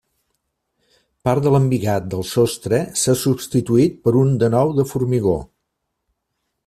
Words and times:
Part 1.27 1.43
de 1.47 1.51
l'embigat 1.55 2.07
del 2.13 2.25
sostre 2.29 2.79
s'ha 3.01 3.15
substituït 3.25 4.01
per 4.07 4.15
un 4.23 4.35
de 4.45 4.51
nou 4.57 4.73
de 4.81 4.87
formigó. 4.95 5.37